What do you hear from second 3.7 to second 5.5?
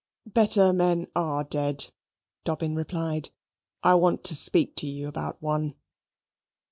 "I want to speak to you about